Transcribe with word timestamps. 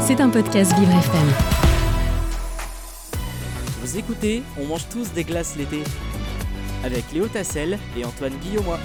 C'est 0.00 0.20
un 0.20 0.28
podcast 0.28 0.72
Vivre 0.78 0.90
FM. 0.90 1.28
Vous 3.80 3.98
écoutez, 3.98 4.42
on 4.60 4.66
mange 4.66 4.88
tous 4.88 5.12
des 5.12 5.24
glaces 5.24 5.56
l'été. 5.56 5.82
Avec 6.84 7.12
Léo 7.12 7.26
Tassel 7.26 7.78
et 7.96 8.04
Antoine 8.04 8.32
Guillaumois. 8.42 8.78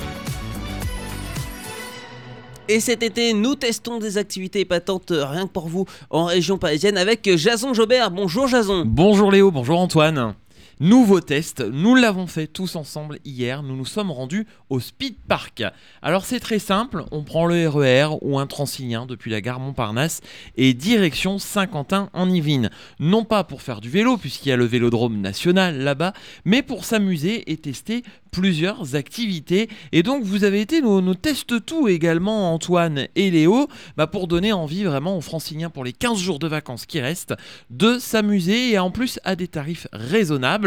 Et 2.67 2.79
cet 2.79 3.03
été, 3.03 3.33
nous 3.33 3.55
testons 3.55 3.99
des 3.99 4.17
activités 4.17 4.61
épatantes 4.61 5.11
euh, 5.11 5.25
rien 5.25 5.47
que 5.47 5.51
pour 5.51 5.67
vous 5.67 5.85
en 6.09 6.25
région 6.25 6.57
parisienne 6.57 6.97
avec 6.97 7.29
Jason 7.37 7.73
Jobert. 7.73 8.09
Bonjour 8.11 8.47
Jason. 8.47 8.83
Bonjour 8.85 9.31
Léo, 9.31 9.51
bonjour 9.51 9.79
Antoine. 9.79 10.35
Nouveau 10.81 11.21
test, 11.21 11.61
nous 11.61 11.95
l'avons 11.95 12.27
fait 12.27 12.47
tous 12.47 12.75
ensemble 12.75 13.19
hier, 13.23 13.63
nous 13.63 13.77
nous 13.77 13.85
sommes 13.85 14.11
rendus 14.11 14.45
au 14.69 14.81
Speed 14.81 15.15
Park. 15.25 15.63
Alors 16.01 16.25
c'est 16.25 16.41
très 16.41 16.59
simple, 16.59 17.05
on 17.11 17.23
prend 17.23 17.45
le 17.45 17.69
RER 17.69 18.17
ou 18.21 18.39
un 18.39 18.45
Transilien 18.45 19.05
depuis 19.05 19.31
la 19.31 19.39
gare 19.39 19.61
Montparnasse 19.61 20.19
et 20.57 20.73
direction 20.73 21.39
Saint-Quentin 21.39 22.09
en 22.11 22.29
Yvelines. 22.29 22.71
Non 22.99 23.23
pas 23.23 23.45
pour 23.45 23.61
faire 23.61 23.79
du 23.79 23.89
vélo 23.89 24.17
puisqu'il 24.17 24.49
y 24.49 24.51
a 24.51 24.57
le 24.57 24.65
vélodrome 24.65 25.21
national 25.21 25.77
là-bas, 25.77 26.11
mais 26.43 26.61
pour 26.61 26.83
s'amuser 26.83 27.49
et 27.49 27.55
tester 27.55 28.03
plusieurs 28.35 28.95
activités. 28.95 29.69
Et 29.93 30.03
donc 30.03 30.23
vous 30.23 30.43
avez 30.43 30.59
été 30.59 30.81
nos, 30.81 30.99
nos 30.99 31.13
test 31.13 31.65
tout 31.65 31.87
également 31.87 32.53
Antoine 32.53 33.07
et 33.15 33.31
Léo 33.31 33.69
bah, 33.95 34.07
pour 34.07 34.27
donner 34.27 34.51
envie 34.51 34.83
vraiment 34.83 35.17
aux 35.17 35.21
franciliens 35.21 35.69
pour 35.69 35.85
les 35.85 35.93
15 35.93 36.17
jours 36.17 36.39
de 36.39 36.47
vacances 36.49 36.85
qui 36.85 36.99
restent 36.99 37.33
de 37.69 37.97
s'amuser 37.97 38.71
et 38.71 38.79
en 38.79 38.91
plus 38.91 39.21
à 39.23 39.37
des 39.37 39.47
tarifs 39.47 39.87
raisonnables. 39.93 40.64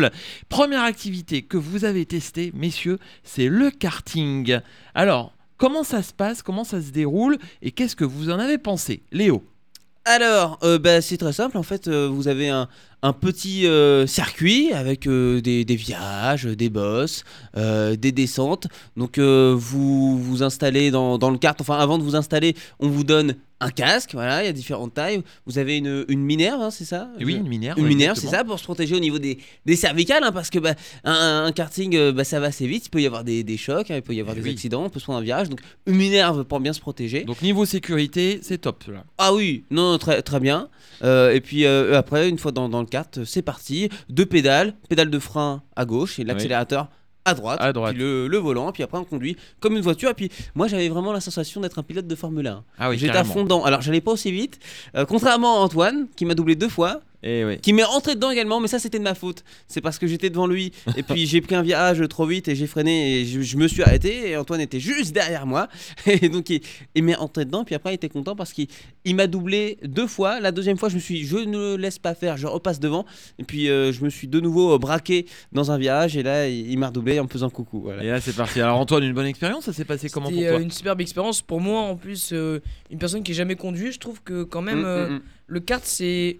Première 0.48 0.82
activité 0.82 1.42
que 1.42 1.56
vous 1.56 1.84
avez 1.84 2.06
testée, 2.06 2.52
messieurs, 2.54 2.98
c'est 3.22 3.48
le 3.48 3.70
karting. 3.70 4.60
Alors, 4.94 5.32
comment 5.56 5.84
ça 5.84 6.02
se 6.02 6.12
passe? 6.12 6.42
Comment 6.42 6.64
ça 6.64 6.80
se 6.80 6.90
déroule? 6.90 7.38
Et 7.62 7.70
qu'est-ce 7.70 7.96
que 7.96 8.04
vous 8.04 8.30
en 8.30 8.38
avez 8.38 8.58
pensé? 8.58 9.02
Léo 9.12 9.44
Alors, 10.04 10.58
euh, 10.62 10.78
bah, 10.78 11.00
c'est 11.00 11.16
très 11.16 11.32
simple. 11.32 11.58
En 11.58 11.62
fait, 11.62 11.88
euh, 11.88 12.08
vous 12.10 12.28
avez 12.28 12.48
un, 12.48 12.68
petit 13.20 13.66
euh, 13.66 14.06
circuit 14.06 14.72
avec 14.72 15.08
des, 15.08 15.64
des 15.64 15.77
virages, 15.77 16.44
des 16.44 16.70
bosses, 16.70 17.24
des 17.55 18.12
descentes. 18.12 18.66
Donc, 18.96 19.18
vous 19.18 20.18
vous 20.18 20.42
installez 20.42 20.90
dans, 20.90 21.18
dans 21.18 21.30
le 21.30 21.38
kart. 21.38 21.60
Enfin, 21.60 21.78
avant 21.78 21.98
de 21.98 22.02
vous 22.02 22.16
installer, 22.16 22.55
on 22.80 22.88
vous 22.88 23.05
donne 23.05 23.34
un 23.61 23.70
casque. 23.70 24.11
Voilà, 24.12 24.42
il 24.42 24.47
y 24.47 24.48
a 24.48 24.53
différentes 24.53 24.95
tailles. 24.95 25.23
Vous 25.47 25.59
avez 25.59 25.78
une, 25.78 26.05
une 26.09 26.20
minerve, 26.20 26.61
hein, 26.61 26.70
c'est 26.70 26.84
ça? 26.84 27.09
Oui, 27.20 27.34
une 27.34 27.48
minerve. 27.48 27.78
Une 27.78 27.87
minerve, 27.87 28.17
c'est 28.19 28.28
ça, 28.28 28.45
pour 28.45 28.59
se 28.59 28.64
protéger 28.64 28.95
au 28.95 29.01
niveau 29.01 29.19
des, 29.19 29.39
des 29.67 29.77
cervicales, 29.77 30.23
hein, 30.25 30.33
parce 30.33 30.51
que 30.51 30.59
bah, 30.59 30.75
un, 31.05 31.45
un 31.47 31.53
karting, 31.53 31.97
euh, 31.97 32.12
bah, 32.12 32.25
ça 32.25 32.41
va 32.41 32.47
assez 32.47 32.67
vite, 32.67 32.86
il 32.86 32.91
peut 32.91 33.01
y 33.03 33.06
avoir 33.06 33.25
des, 33.25 33.45
des 33.45 33.56
chocs, 33.56 33.91
hein, 33.91 33.97
il 33.97 34.03
peut 34.03 34.14
y 34.14 34.20
avoir 34.20 34.36
Eh 34.36 34.41
des 34.41 34.47
oui. 34.47 34.53
accidents, 34.55 34.84
on 34.84 34.91
peut 34.91 35.01
se 35.01 35.05
prendre 35.05 35.19
un 35.19 35.23
virage, 35.23 35.48
donc 35.48 35.61
une 35.86 35.97
minerve 35.97 36.45
pour 36.45 36.61
bien 36.61 36.73
se 36.73 36.81
protéger. 36.81 37.25
Donc 37.25 37.42
niveau 37.42 37.64
sécurité, 37.64 38.41
c'est 38.42 38.59
top 38.59 38.83
cela. 38.84 39.05
Ah 39.19 39.34
oui, 39.34 39.64
non, 39.70 39.98
très, 39.98 40.23
très 40.23 40.41
bien. 40.41 40.69
Euh, 41.03 41.33
et 41.33 41.41
puis 41.41 41.64
euh, 41.64 41.97
après, 41.97 42.29
une 42.29 42.39
fois 42.39 42.53
dans, 42.53 42.69
dans 42.69 42.81
le 42.81 42.86
kart, 42.86 43.25
c'est 43.25 43.42
parti. 43.42 43.89
Deux 44.09 44.27
pédales, 44.27 44.75
pédale 44.89 45.11
de 45.11 45.19
frein 45.19 45.62
à 45.77 45.84
gauche 45.84 46.19
et 46.19 46.25
l'accélérateur 46.25 46.89
à 47.28 47.34
droite, 47.34 47.58
À 47.60 47.72
droite. 47.72 47.92
puis 47.94 48.02
le, 48.02 48.26
le 48.28 48.38
volant, 48.38 48.72
puis 48.72 48.82
après 48.82 48.98
on 48.98 49.04
conduit 49.04 49.36
comme 49.60 49.74
une 49.76 49.82
voiture. 49.82 50.10
Et 50.10 50.14
puis 50.14 50.30
moi 50.54 50.66
j'avais 50.68 50.88
vraiment 50.88 51.12
la 51.12 51.20
sensation 51.20 51.60
d'être 51.60 51.78
un 51.78 51.82
pilote 51.82 52.06
de 52.06 52.14
Formule 52.14 52.46
1. 52.46 52.64
Ah 52.78 52.90
oui, 52.90 52.98
J'étais 52.98 53.16
à 53.16 53.24
fond 53.24 53.42
dedans. 53.44 53.64
Alors 53.64 53.80
j'allais 53.80 54.00
pas 54.00 54.12
aussi 54.12 54.32
vite, 54.32 54.58
euh, 54.96 55.04
contrairement 55.04 55.56
à 55.56 55.64
Antoine 55.64 56.06
qui 56.16 56.24
m'a 56.24 56.34
doublé 56.34 56.54
deux 56.56 56.68
fois, 56.68 57.00
Et 57.22 57.44
ouais. 57.44 57.58
qui 57.58 57.72
m'est 57.72 57.84
rentré 57.84 58.14
dedans 58.14 58.30
également, 58.30 58.61
mais 58.61 58.69
ça 58.69 58.78
c'était 58.78 58.98
de 58.98 59.05
ma 59.05 59.14
faute. 59.14 59.44
C'est 59.66 59.80
parce 59.80 59.98
que 59.98 60.06
j'étais 60.06 60.30
devant 60.30 60.47
lui 60.47 60.72
et 60.97 61.02
puis 61.02 61.27
j'ai 61.27 61.41
pris 61.41 61.55
un 61.55 61.62
virage 61.62 62.02
trop 62.08 62.27
vite 62.27 62.48
et 62.48 62.55
j'ai 62.55 62.66
freiné 62.66 63.20
et 63.20 63.24
je, 63.24 63.41
je 63.41 63.56
me 63.56 63.69
suis 63.69 63.83
arrêté 63.83 64.30
et 64.30 64.36
Antoine 64.36 64.61
était 64.61 64.80
juste 64.80 65.12
derrière 65.12 65.46
moi 65.46 65.69
et 66.06 66.28
donc 66.28 66.48
il, 66.50 66.61
il 66.94 67.02
m'est 67.02 67.14
rentré 67.14 67.44
dedans 67.44 67.64
puis 67.64 67.74
après 67.74 67.91
il 67.91 67.94
était 67.94 68.08
content 68.08 68.36
parce 68.36 68.52
qu'il 68.52 68.69
il 69.05 69.16
m'a 69.16 69.27
doublé 69.27 69.78
deux 69.83 70.06
fois. 70.06 70.41
La 70.41 70.52
deuxième 70.52 70.78
fois 70.78 70.89
je 70.89 70.94
me 70.94 71.00
suis 71.00 71.14
dit, 71.14 71.24
je 71.27 71.39
ne 71.39 71.58
le 71.58 71.77
laisse 71.77 71.98
pas 71.98 72.14
faire, 72.14 72.36
je 72.36 72.46
repasse 72.46 72.80
devant 72.80 73.05
et 73.39 73.44
puis 73.44 73.69
euh, 73.69 73.92
je 73.92 74.05
me 74.05 74.11
suis 74.11 74.28
de 74.28 74.41
nouveau 74.41 74.74
euh, 74.74 74.78
braqué 74.78 75.27
dans 75.52 75.70
un 75.70 75.78
virage 75.78 76.16
et 76.16 76.22
là 76.22 76.48
il, 76.48 76.70
il 76.70 76.78
m'a 76.78 76.89
redoublé 76.89 77.19
en 77.19 77.24
me 77.24 77.28
faisant 77.28 77.50
coucou. 77.50 77.80
Voilà. 77.83 78.05
Et 78.05 78.08
là 78.08 78.20
c'est 78.20 78.35
parti. 78.35 78.61
Alors 78.61 78.79
Antoine, 78.79 79.02
une 79.02 79.12
bonne 79.12 79.27
expérience, 79.27 79.64
ça 79.64 79.73
s'est 79.73 79.85
passé 79.85 80.08
comment 80.08 80.30
pour 80.30 80.39
toi 80.39 80.46
euh, 80.46 80.61
une 80.61 80.70
superbe 80.70 81.00
expérience 81.00 81.42
pour 81.42 81.61
moi. 81.61 81.80
En 81.80 81.96
plus, 81.96 82.30
euh, 82.33 82.61
une 82.90 82.98
personne 82.98 83.23
qui 83.23 83.33
n'a 83.33 83.39
jamais 83.39 83.56
conduit, 83.56 83.92
je 83.92 83.98
trouve 83.98 84.23
que 84.23 84.45
quand 84.45 84.62
même 84.62 84.79
Mm, 84.79 84.85
euh, 84.85 85.08
mm, 85.08 85.14
mm. 85.14 85.23
le 85.48 85.61
kart, 85.61 85.85
c'est. 85.85 86.39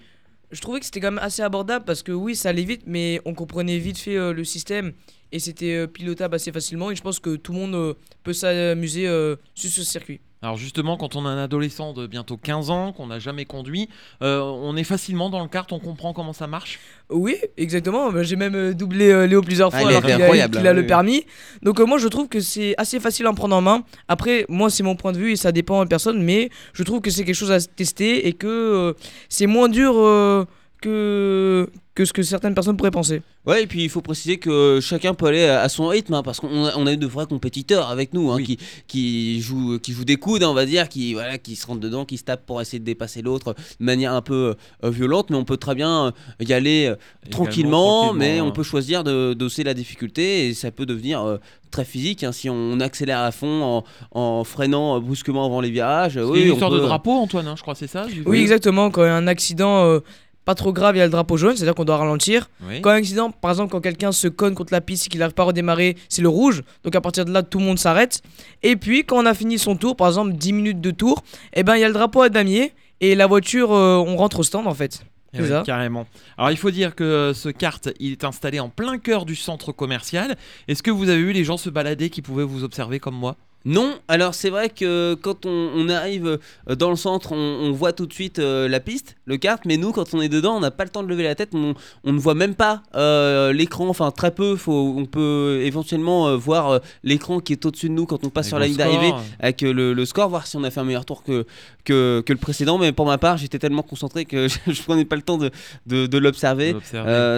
Je 0.51 0.61
trouvais 0.63 0.81
que 0.81 0.87
c'était 0.87 1.01
quand 1.01 1.11
même 1.11 1.23
assez 1.23 1.43
abordable 1.43 1.85
parce 1.85 2.03
que 2.03 2.13
oui, 2.13 2.35
ça 2.35 2.49
allait 2.51 2.65
vite, 2.65 2.83
mais 2.87 3.21
on 3.27 3.35
comprenait 3.35 3.79
vite 3.79 3.99
fait 3.99 4.17
euh, 4.17 4.33
le 4.33 4.45
système 4.45 4.93
et 5.31 5.41
c'était 5.41 5.75
euh, 5.75 5.87
pilotable 5.87 6.35
assez 6.35 6.53
facilement. 6.53 6.91
Et 6.91 6.97
je 6.97 7.03
pense 7.03 7.21
que 7.21 7.37
tout 7.37 7.53
le 7.53 7.59
monde 7.59 7.75
euh, 7.75 7.95
peut 8.23 8.33
s'amuser 8.33 9.07
sur 9.55 9.71
ce 9.71 9.85
circuit. 9.85 10.21
Alors 10.41 10.57
justement, 10.57 10.97
quand 10.97 11.17
on 11.17 11.27
a 11.27 11.29
un 11.29 11.43
adolescent 11.43 11.93
de 11.93 12.07
bientôt 12.07 12.37
15 12.37 12.71
ans, 12.71 12.93
qu'on 12.93 13.09
n'a 13.09 13.19
jamais 13.19 13.45
conduit, 13.45 13.89
euh, 14.23 14.41
on 14.41 14.77
est 14.77 14.85
facilement 14.85 15.31
dans 15.31 15.43
le 15.43 15.49
kart, 15.49 15.71
on 15.73 15.81
comprend 15.81 16.13
comment 16.13 16.33
ça 16.33 16.47
marche. 16.47 16.79
Oui, 17.11 17.37
exactement. 17.57 18.13
Bah, 18.13 18.23
J'ai 18.23 18.37
même 18.37 18.55
euh, 18.55 18.73
doublé 18.73 19.11
euh, 19.11 19.27
Léo 19.27 19.43
plusieurs 19.43 19.75
Ah, 19.75 19.81
fois 19.81 19.91
il 19.91 19.95
a 19.95 19.99
alors 19.99 20.03
qu'il 20.03 20.13
a, 20.13 20.25
incroyable, 20.25 20.57
qu'il 20.57 20.67
a 20.67 20.71
hein, 20.71 20.75
le 20.75 20.87
permis. 20.87 21.25
Donc 21.63 21.81
euh, 21.81 21.87
moi 21.87 21.99
je 21.99 22.07
trouve 22.07 22.29
que 22.29 22.39
c'est 22.41 22.75
assez 22.79 23.01
facile 23.01 23.27
à 23.27 23.31
en 23.31 23.35
prendre 23.35 23.57
en 23.57 23.61
main. 23.61 23.83
Après, 24.07 24.47
moi 24.49 24.71
c'est 24.71 24.83
mon 24.85 24.95
point 24.95 25.13
de 25.13 25.19
vue 25.19 25.33
et 25.33 25.37
ça 25.37 25.51
dépend 25.51 25.83
de 25.83 25.89
personne, 25.89 26.23
mais 26.23 26.51
je 26.73 26.83
trouve 26.85 27.01
que 27.01 27.11
c'est 27.11 27.25
quelque 27.25 27.35
chose 27.35 27.51
à 27.53 27.61
tester 27.61 28.29
et 28.29 28.33
que 28.33 28.47
euh, 28.47 28.93
c'est 29.29 29.47
moins 29.47 29.69
dur 29.69 29.95
euh, 29.97 30.45
que, 30.81 31.69
que 31.99 32.05
ce 32.05 32.13
que 32.13 32.23
certaines 32.23 32.55
personnes 32.55 32.77
pourraient 32.77 32.93
penser. 32.93 33.23
Ouais, 33.45 33.65
et 33.65 33.67
puis 33.67 33.83
il 33.83 33.89
faut 33.89 34.03
préciser 34.03 34.39
que 34.39 34.79
chacun 34.81 35.15
peut 35.15 35.27
aller 35.27 35.43
à 35.43 35.69
son 35.69 35.89
rythme, 35.89 36.15
hein, 36.15 36.23
parce 36.23 36.39
qu'on 36.39 36.67
a, 36.67 36.77
on 36.77 36.87
a 36.87 36.93
eu 36.93 36.97
de 36.97 37.07
vrais 37.09 37.27
compétiteurs 37.27 37.89
avec 37.91 38.15
nous, 38.15 38.31
hein, 38.31 38.37
Oui. 38.37 38.45
qui, 38.45 38.59
qui, 38.87 39.41
jouent, 39.41 39.81
qui 39.81 39.91
jouent 39.93 40.05
des 40.05 40.15
coudes, 40.17 40.45
on 40.45 40.55
va 40.55 40.65
dire, 40.65 40.89
qui, 40.89 41.15
voilà, 41.15 41.39
qui 41.39 41.57
se 41.57 41.67
rentrent 41.67 41.81
dedans, 41.81 42.05
qui 42.05 42.17
se 42.17 42.23
tapent 42.23 42.47
pour 42.47 42.61
essayer 42.61 42.79
de 42.79 42.85
dépasser 42.85 43.21
l'autre 43.21 43.57
de 43.81 43.85
manière 43.85 44.13
un 44.13 44.23
peu 44.23 44.55
euh, 44.85 44.91
violente, 44.91 45.31
mais 45.31 45.37
on 45.37 45.45
peut 45.45 45.57
très 45.57 45.75
bien 45.75 46.07
euh, 46.07 46.45
y 46.45 46.53
aller 46.53 46.87
euh, 46.87 46.95
tranquillement, 47.33 48.13
mais 48.13 48.41
on 48.41 48.49
hein. 48.49 48.51
peut 48.53 48.63
choisir 48.63 49.03
de 49.03 49.35
d'osser 49.35 49.65
la 49.65 49.75
difficulté, 49.75 50.47
et 50.47 50.55
ça 50.55 50.71
peut 50.71 50.87
devenir 50.87 51.25
euh, 51.25 51.39
très 51.73 51.85
physique 51.85 52.23
hein, 52.25 52.33
si 52.33 52.49
on 52.49 52.79
accélère 52.81 53.19
à 53.21 53.33
fond 53.33 53.63
en, 53.63 54.19
en 54.21 54.45
freinant 54.45 54.97
euh, 54.97 55.01
brusquement 55.01 55.45
avant 55.45 55.61
les 55.61 55.71
virages. 55.71 56.17
Oui, 56.17 56.43
une 56.43 56.53
histoire 56.53 56.71
de 56.71 56.79
drapeau, 56.79 57.11
Antoine, 57.13 57.49
hein, 57.49 57.55
je 57.57 57.63
crois, 57.63 57.75
c'est 57.75 57.89
ça 57.89 58.07
Oui, 58.25 58.39
exactement. 58.41 58.91
Quand 58.91 59.03
il 59.03 59.07
y 59.07 59.11
a 59.11 59.17
un 59.17 59.27
accident 59.27 59.85
euh, 59.85 60.01
pas 60.49 60.55
trop 60.55 60.73
grave, 60.73 60.97
il 60.97 61.01
y 61.01 61.03
a 61.03 61.05
le 61.05 61.11
drapeau 61.11 61.37
jaune, 61.37 61.55
c'est-à-dire 61.55 61.75
qu'on 61.75 61.85
doit 61.85 61.99
ralentir. 61.99 62.49
Oui. 62.67 62.81
Quand 62.81 62.89
un 62.89 62.95
accident, 62.95 63.31
par 63.31 63.51
exemple, 63.51 63.71
quand 63.71 63.83
quelqu'un 63.83 64.13
se 64.13 64.29
conne 64.29 64.55
contre 64.55 64.73
la 64.73 64.81
piste 64.81 65.05
et 65.05 65.11
qu'il 65.11 65.21
n'arrive 65.21 65.35
pas 65.35 65.43
à 65.43 65.47
redémarrer, 65.47 65.95
c'est 66.09 66.23
le 66.23 66.31
rouge. 66.31 66.63
Donc 66.85 66.97
à 66.97 67.03
partir 67.03 67.27
de 67.27 67.31
là, 67.31 67.43
tout 67.43 67.59
le 67.59 67.67
monde 67.67 67.79
s'arrête. 67.79 68.23
Et 68.63 68.77
puis 68.77 69.05
quand 69.05 69.19
on 69.19 69.27
a 69.27 69.35
fini 69.35 69.59
son 69.59 69.77
tour, 69.77 69.95
par 69.95 70.09
exemple 70.09 70.33
10 70.33 70.55
minutes 70.55 70.81
de 70.81 70.91
tour, 70.91 71.23
eh 71.53 71.65
ben 71.65 71.77
il 71.77 71.81
y 71.81 71.85
a 71.85 71.89
le 71.89 71.93
drapeau 71.93 72.23
à 72.23 72.31
damier 72.31 72.73
et 73.03 73.15
la 73.15 73.27
voiture, 73.27 73.75
euh, 73.75 73.97
on 73.97 74.17
rentre 74.17 74.39
au 74.39 74.43
stand 74.43 74.67
en 74.67 74.73
fait. 74.73 75.05
Eh 75.35 75.43
oui, 75.43 75.51
carrément. 75.67 76.07
Alors 76.39 76.51
il 76.51 76.57
faut 76.57 76.71
dire 76.71 76.95
que 76.95 77.05
euh, 77.05 77.35
ce 77.35 77.51
kart, 77.51 77.87
il 78.01 78.13
est 78.13 78.25
installé 78.25 78.59
en 78.59 78.71
plein 78.71 78.97
cœur 78.97 79.27
du 79.27 79.37
centre 79.37 79.73
commercial. 79.73 80.39
Est-ce 80.67 80.83
que 80.83 80.91
vous 80.91 81.11
avez 81.11 81.23
vu 81.23 81.35
les 81.35 81.45
gens 81.45 81.59
se 81.59 81.69
balader 81.69 82.09
qui 82.09 82.23
pouvaient 82.23 82.45
vous 82.45 82.65
observer 82.65 83.01
comme 83.01 83.17
moi? 83.17 83.37
Non, 83.69 83.99
alors 84.09 84.35
c'est 84.35 84.49
vrai 84.49 84.71
que 84.71 85.13
quand 85.21 85.45
on, 85.45 85.71
on 85.77 85.91
arrive 85.91 86.39
euh, 86.71 86.75
dans 86.75 86.89
le 86.89 86.97
centre, 86.97 87.33
on, 87.33 87.37
on 87.37 87.73
voit 87.73 87.93
tout 87.93 88.07
de 88.07 88.13
suite 88.15 88.39
euh, 88.39 88.67
la 88.67 88.81
piste, 88.81 89.17
le 89.27 89.37
kart, 89.37 89.63
mais 89.67 89.77
nous, 89.77 89.93
quand 89.93 90.15
on 90.15 90.23
est 90.23 90.31
dedans, 90.31 90.57
on 90.57 90.61
n'a 90.61 90.71
pas 90.71 90.85
le 90.85 90.91
temps 90.91 91.03
de 91.03 91.09
lever 91.09 91.25
la 91.25 91.35
tête, 91.35 91.51
on, 91.53 91.75
on 92.05 92.13
ne 92.15 92.19
voit 92.19 92.33
même 92.33 92.55
pas 92.55 92.83
euh, 92.95 93.53
l'écran, 93.53 93.87
enfin 93.89 94.11
très 94.11 94.31
peu, 94.31 94.57
faut, 94.57 94.95
on 94.97 95.05
peut 95.05 95.61
éventuellement 95.65 96.29
euh, 96.29 96.37
voir 96.37 96.81
l'écran 97.05 97.41
qui 97.41 97.53
est 97.53 97.67
au-dessus 97.67 97.91
de 97.91 97.95
nous 97.95 98.07
quand 98.07 98.25
on 98.25 98.31
passe 98.31 98.47
Avec 98.47 98.49
sur 98.49 98.59
la 98.59 98.67
ligne 98.69 98.77
d'arrivée 98.77 99.13
avec 99.39 99.61
le, 99.61 99.93
le 99.93 100.05
score, 100.07 100.31
voir 100.31 100.47
si 100.47 100.57
on 100.57 100.65
a 100.65 100.71
fait 100.71 100.81
un 100.81 100.85
meilleur 100.85 101.05
tour 101.05 101.23
que, 101.23 101.45
que, 101.85 102.23
que 102.25 102.33
le 102.33 102.39
précédent, 102.39 102.79
mais 102.79 102.93
pour 102.93 103.05
ma 103.05 103.19
part, 103.19 103.37
j'étais 103.37 103.59
tellement 103.59 103.83
concentré 103.83 104.25
que 104.25 104.49
je 104.67 104.71
ne 104.71 104.83
prenais 104.83 105.05
pas 105.05 105.17
le 105.17 105.23
temps 105.23 105.37
de, 105.37 105.51
de, 105.87 106.07
de 106.07 106.19
l'observer. 106.19 106.75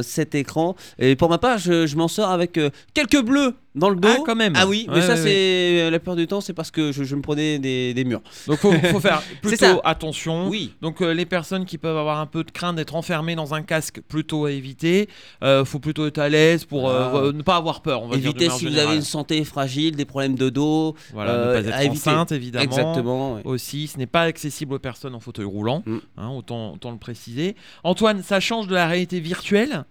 Cet 0.02 0.36
écran. 0.36 0.76
Et 1.00 1.16
pour 1.16 1.28
ma 1.28 1.38
part 1.38 1.58
je, 1.58 1.88
je 1.88 1.96
m'en 1.96 2.06
sors 2.06 2.30
avec 2.30 2.60
quelques 2.94 3.20
bleus 3.20 3.54
dans 3.74 3.88
le 3.88 3.96
dos 3.96 4.08
Ah, 4.10 4.18
quand 4.26 4.34
même. 4.34 4.52
ah 4.56 4.66
oui 4.66 4.86
mais 4.88 4.94
Ouais, 4.96 5.00
ça 5.02 5.14
ouais, 5.14 5.16
c'est 5.16 5.90
la 5.90 5.98
plupart 5.98 6.16
du 6.16 6.26
temps 6.26 6.40
c'est 6.40 6.52
parce 6.52 6.70
que 6.70 6.90
je, 6.92 7.04
je 7.04 7.14
me 7.16 7.22
prenais 7.22 7.58
des, 7.58 7.94
des 7.94 8.04
murs 8.04 8.20
Donc 8.48 8.58
faut, 8.58 8.72
faut 8.72 9.00
faire 9.00 9.22
plutôt 9.42 9.80
attention. 9.84 10.48
oui 10.48 10.74
Donc 10.82 11.00
euh, 11.02 11.12
les 11.14 11.26
personnes 11.26 11.64
qui 11.64 11.78
peuvent 11.78 11.96
avoir 11.96 12.18
un 12.18 12.26
peu 12.26 12.42
de 12.44 12.50
crainte 12.50 12.76
d'être 12.76 12.94
enfermées 12.94 13.34
dans 13.36 13.54
un 13.54 13.62
casque, 13.62 14.00
plutôt 14.08 14.44
à 14.46 14.52
éviter. 14.52 15.08
Euh, 15.44 15.64
faut 15.64 15.78
plutôt 15.78 16.06
être 16.06 16.18
à 16.18 16.28
l'aise 16.28 16.64
pour 16.64 16.88
euh, 16.88 17.10
Ah. 17.12 17.16
euh, 17.16 17.32
ne 17.32 17.42
pas 17.42 17.56
avoir 17.56 17.82
peur. 17.82 18.02
On 18.02 18.08
va 18.08 18.16
dire, 18.16 18.24
de 18.32 18.38
évitez 18.38 18.46
manière 18.48 18.58
si 18.58 18.66
vous 18.66 18.78
avez 18.78 18.96
une 18.96 19.02
santé 19.02 19.42
fragile 19.44 19.94
des 19.96 20.04
problèmes 20.04 20.34
de 20.34 20.48
dos 20.50 20.94
Voilà, 21.12 21.30
euh, 21.32 21.62
ne 21.62 21.68
pas 21.70 21.76
à 21.76 21.84
être 21.84 21.90
éviter. 21.92 22.10
enceinte 22.10 22.32
évidemment. 22.32 22.64
exactement. 22.64 23.38
Aussi, 23.44 23.86
ce 23.86 23.98
n'est 23.98 24.06
pas 24.06 24.22
accessible 24.22 24.74
aux 24.74 24.78
personnes 24.78 25.14
en 25.14 25.20
fauteuil 25.20 25.44
roulant, 25.46 25.82
Mm. 25.86 25.98
hein, 26.18 26.28
autant, 26.30 26.72
autant 26.74 26.90
le 26.90 26.98
préciser. 26.98 27.54
Antoine, 27.84 28.22
ça 28.22 28.40
change 28.40 28.66
de 28.66 28.74
la 28.74 28.86
réalité 28.86 29.20
virtuelle? 29.20 29.84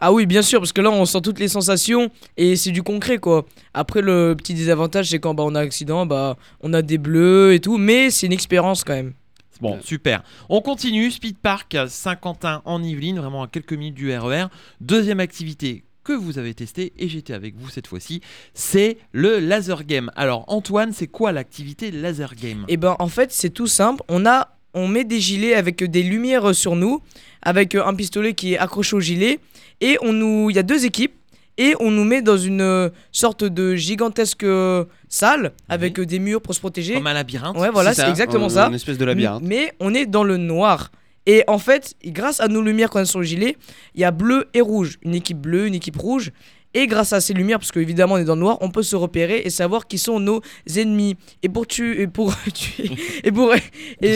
Ah 0.00 0.12
oui, 0.12 0.26
bien 0.26 0.42
sûr, 0.42 0.60
parce 0.60 0.72
que 0.72 0.80
là 0.80 0.90
on 0.90 1.04
sent 1.04 1.20
toutes 1.22 1.38
les 1.38 1.48
sensations 1.48 2.10
et 2.36 2.56
c'est 2.56 2.70
du 2.70 2.82
concret 2.82 3.18
quoi. 3.18 3.46
Après 3.72 4.02
le 4.02 4.34
petit 4.36 4.54
désavantage 4.54 5.10
c'est 5.10 5.18
quand 5.18 5.34
bah, 5.34 5.44
on 5.46 5.54
a 5.54 5.60
un 5.60 5.64
accident, 5.64 6.06
bah 6.06 6.36
on 6.60 6.72
a 6.72 6.82
des 6.82 6.98
bleus 6.98 7.54
et 7.54 7.60
tout, 7.60 7.78
mais 7.78 8.10
c'est 8.10 8.26
une 8.26 8.32
expérience 8.32 8.84
quand 8.84 8.94
même. 8.94 9.12
Bon, 9.60 9.78
super. 9.82 10.22
On 10.48 10.60
continue, 10.60 11.10
Speed 11.10 11.38
Park 11.38 11.76
Saint-Quentin 11.88 12.60
en 12.64 12.82
Yvelines, 12.82 13.18
vraiment 13.20 13.44
à 13.44 13.48
quelques 13.48 13.72
minutes 13.72 13.94
du 13.94 14.12
RER. 14.16 14.46
Deuxième 14.80 15.20
activité 15.20 15.84
que 16.02 16.12
vous 16.12 16.38
avez 16.38 16.52
testée, 16.52 16.92
et 16.98 17.08
j'étais 17.08 17.32
avec 17.32 17.56
vous 17.56 17.70
cette 17.70 17.86
fois-ci, 17.86 18.20
c'est 18.52 18.98
le 19.12 19.38
laser 19.38 19.84
game. 19.84 20.10
Alors 20.16 20.44
Antoine, 20.48 20.92
c'est 20.92 21.06
quoi 21.06 21.32
l'activité 21.32 21.90
laser 21.90 22.34
game? 22.34 22.64
Et 22.68 22.76
ben 22.76 22.94
en 22.98 23.08
fait 23.08 23.32
c'est 23.32 23.50
tout 23.50 23.66
simple, 23.66 24.02
on 24.08 24.26
a 24.26 24.50
on 24.74 24.88
met 24.88 25.04
des 25.04 25.20
gilets 25.20 25.54
avec 25.54 25.82
des 25.82 26.02
lumières 26.02 26.54
sur 26.54 26.76
nous, 26.76 27.00
avec 27.42 27.74
euh, 27.74 27.84
un 27.86 27.94
pistolet 27.94 28.34
qui 28.34 28.54
est 28.54 28.58
accroché 28.58 28.96
au 28.96 29.00
gilet, 29.00 29.38
et 29.80 29.96
on 30.02 30.12
nous, 30.12 30.50
il 30.50 30.56
y 30.56 30.58
a 30.58 30.62
deux 30.62 30.84
équipes, 30.84 31.14
et 31.56 31.74
on 31.78 31.90
nous 31.92 32.04
met 32.04 32.20
dans 32.22 32.36
une 32.36 32.60
euh, 32.60 32.88
sorte 33.12 33.44
de 33.44 33.76
gigantesque 33.76 34.42
euh, 34.42 34.84
salle 35.08 35.52
avec 35.68 36.00
des 36.00 36.18
murs 36.18 36.40
pour 36.42 36.54
se 36.54 36.60
protéger. 36.60 36.94
Comme 36.94 37.06
un 37.06 37.12
labyrinthe. 37.14 37.56
Ouais, 37.56 37.70
voilà, 37.70 37.94
c'est 37.94 38.08
exactement 38.08 38.46
un- 38.46 38.48
ça. 38.50 38.66
Une 38.68 38.74
espèce 38.74 38.98
de 38.98 39.04
labyrinthe. 39.04 39.42
Mais 39.44 39.72
on 39.78 39.94
est 39.94 40.06
dans 40.06 40.24
le 40.24 40.36
noir. 40.36 40.90
Et 41.26 41.44
en 41.46 41.58
fait, 41.58 41.94
grâce 42.04 42.40
à 42.40 42.48
nos 42.48 42.60
lumières 42.60 42.90
qu'on 42.90 42.98
a 42.98 43.04
sur 43.04 43.20
le 43.20 43.24
gilet, 43.24 43.56
il 43.94 44.00
y 44.00 44.04
a 44.04 44.10
bleu 44.10 44.48
et 44.52 44.60
rouge. 44.60 44.98
Une 45.02 45.14
équipe 45.14 45.38
bleue, 45.38 45.66
une 45.68 45.74
équipe 45.74 45.96
rouge. 45.96 46.32
Et 46.74 46.86
grâce 46.88 47.12
à 47.12 47.20
ces 47.20 47.32
lumières, 47.34 47.58
parce 47.60 47.70
qu'évidemment 47.72 48.14
on 48.14 48.18
est 48.18 48.24
dans 48.24 48.34
le 48.34 48.40
noir, 48.40 48.58
on 48.60 48.68
peut 48.70 48.82
se 48.82 48.96
repérer 48.96 49.42
et 49.44 49.50
savoir 49.50 49.86
qui 49.86 49.96
sont 49.98 50.18
nos 50.20 50.40
ennemis. 50.76 51.16
Et 51.42 51.48
pour 51.48 51.66
tuer, 51.66 52.02
et 52.02 52.06
pour 52.08 52.34
tuer, 52.54 52.90
et 53.22 53.30
pour 53.32 53.54
et 53.54 53.60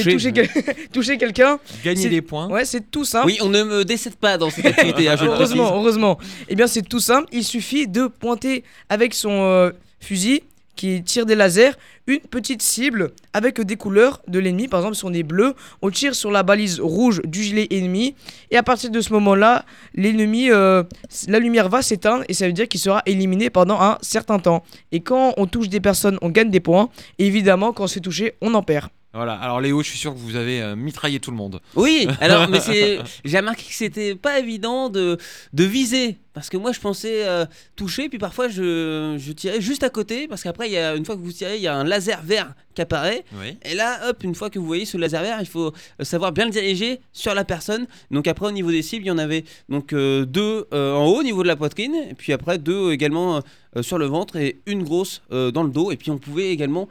Toucher. 0.02 0.12
toucher, 0.12 0.32
quel- 0.32 0.50
toucher 0.93 1.19
quelqu'un, 1.19 1.58
Gagner 1.84 2.08
des 2.08 2.22
points. 2.22 2.49
ouais, 2.49 2.64
c'est 2.64 2.90
tout 2.90 3.05
simple. 3.05 3.26
Oui, 3.26 3.38
on 3.43 3.49
ne 3.49 3.62
me 3.62 3.84
décède 3.84 4.16
pas 4.16 4.37
dans 4.38 4.50
cette 4.50 4.66
activité, 4.66 5.08
hein, 5.08 5.16
je 5.16 5.25
heureusement, 5.26 5.72
heureusement. 5.75 6.19
Eh 6.49 6.55
bien, 6.56 6.66
c'est 6.66 6.82
tout 6.82 7.00
simple. 7.00 7.28
Il 7.32 7.44
suffit 7.44 7.87
de 7.87 8.06
pointer 8.08 8.64
avec 8.88 9.14
son 9.14 9.31
euh, 9.44 9.70
fusil 10.00 10.43
qui 10.78 11.02
tire 11.02 11.26
des 11.26 11.34
lasers 11.34 11.72
une 12.06 12.20
petite 12.20 12.62
cible 12.62 13.10
avec 13.34 13.60
des 13.60 13.76
couleurs 13.76 14.22
de 14.28 14.38
l'ennemi. 14.38 14.69
Par 14.69 14.80
exemple, 14.80 14.96
si 14.96 15.04
on 15.04 15.12
est 15.12 15.25
bleu, 15.25 15.54
on 15.82 15.90
tire 15.90 16.14
sur 16.14 16.30
la 16.30 16.42
balise 16.42 16.80
rouge 16.80 17.20
du 17.25 17.42
gilet 17.42 17.66
ennemi. 17.70 18.14
Et 18.50 18.56
à 18.56 18.62
partir 18.62 18.90
de 18.90 19.00
ce 19.00 19.12
moment-là, 19.12 19.64
l'ennemi, 19.94 20.50
euh, 20.50 20.84
la 21.26 21.40
lumière 21.40 21.69
va 21.69 21.82
s'éteindre 21.82 22.25
et 22.28 22.32
ça 22.32 22.46
veut 22.46 22.52
dire 22.52 22.69
qu'il 22.69 22.80
sera 22.80 23.02
éliminé 23.04 23.50
pendant 23.50 23.80
un 23.80 23.98
certain 24.00 24.38
temps. 24.38 24.64
Et 24.92 25.00
quand 25.00 25.34
on 25.36 25.46
touche 25.46 25.69
des 25.69 25.80
personnes, 25.80 26.16
on 26.22 26.30
gagne 26.30 26.50
des 26.50 26.60
points. 26.60 26.88
Et 27.19 27.26
évidemment, 27.26 27.72
quand 27.72 27.84
on 27.84 27.88
se 27.88 27.94
fait 27.94 28.00
toucher, 28.00 28.34
on 28.40 28.54
en 28.54 28.62
perd. 28.62 28.88
Voilà. 29.14 29.34
Alors 29.34 29.60
Léo, 29.60 29.82
je 29.82 29.88
suis 29.88 29.98
sûr 29.98 30.12
que 30.12 30.19
vous 30.19 30.36
avez 30.36 30.60
euh, 30.60 30.76
mitraillé 30.76 31.19
tout 31.19 31.30
le 31.30 31.36
monde. 31.36 31.60
Oui, 31.75 32.06
alors, 32.20 32.48
mais 32.48 32.60
c'est, 32.60 33.00
j'ai 33.25 33.38
remarqué 33.38 33.64
que 33.64 33.75
c'était 33.75 34.14
pas 34.14 34.38
évident 34.38 34.90
de, 34.90 35.19
de 35.52 35.64
viser. 35.64 36.19
Parce 36.38 36.50
que 36.50 36.56
moi, 36.56 36.70
je 36.70 36.79
pensais 36.79 37.26
euh, 37.26 37.46
toucher, 37.75 38.08
puis 38.08 38.19
parfois, 38.19 38.46
je, 38.46 39.17
je 39.19 39.32
tirais 39.32 39.61
juste 39.61 39.82
à 39.82 39.90
côté. 39.90 40.29
Parce 40.29 40.44
qu'après, 40.44 40.69
il 40.69 40.73
y 40.73 40.79
a, 40.79 40.94
une 40.94 41.05
fois 41.05 41.17
que 41.17 41.20
vous 41.20 41.32
tirez, 41.32 41.56
il 41.56 41.62
y 41.62 41.67
a 41.67 41.75
un 41.75 41.82
laser 41.82 42.23
vert 42.23 42.55
qui 42.79 42.82
apparaît. 42.82 43.25
Oui. 43.40 43.56
Et 43.64 43.75
là, 43.75 44.08
hop, 44.08 44.23
une 44.23 44.37
fois 44.37 44.50
que 44.50 44.58
vous 44.61 44.67
voyez 44.67 44.85
ce 44.85 44.96
laser 44.96 45.20
vert, 45.23 45.38
il 45.40 45.49
faut 45.49 45.73
euh, 46.00 46.05
savoir 46.05 46.31
bien 46.31 46.44
le 46.44 46.52
diriger 46.52 47.00
sur 47.12 47.35
la 47.35 47.44
personne. 47.44 47.88
Donc 48.12 48.29
après, 48.29 48.46
au 48.46 48.52
niveau 48.52 48.70
des 48.70 48.82
cibles, 48.82 49.05
il 49.05 49.08
y 49.08 49.11
en 49.11 49.19
avait 49.19 49.44
donc 49.69 49.93
euh, 49.93 50.25
deux 50.25 50.69
euh, 50.73 50.94
en 50.94 51.06
haut 51.06 51.19
au 51.19 51.23
niveau 51.25 51.43
de 51.43 51.49
la 51.49 51.56
poitrine, 51.56 51.96
et 52.08 52.14
puis 52.14 52.32
après 52.32 52.58
deux 52.58 52.93
également 52.93 53.43
sur 53.81 53.99
le 53.99 54.06
ventre 54.06 54.37
et 54.37 54.61
une 54.67 54.82
grosse 54.82 55.23
dans 55.31 55.62
le 55.62 55.70
dos. 55.70 55.93
Et 55.93 55.96
puis 55.96 56.11
on 56.11 56.19
pouvait 56.19 56.50
également 56.50 56.88